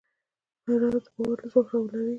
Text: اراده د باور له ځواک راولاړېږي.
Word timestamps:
اراده 0.71 0.99
د 1.05 1.07
باور 1.15 1.37
له 1.41 1.45
ځواک 1.51 1.67
راولاړېږي. 1.71 2.09